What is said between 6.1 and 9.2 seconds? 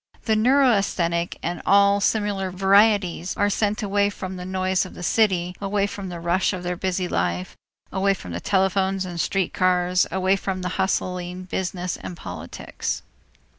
rush of their busy life, away from telephones